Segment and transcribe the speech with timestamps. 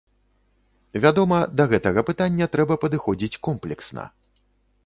[1.03, 4.09] Вядома, да гэтага пытання трэба падыходзіць комплексна.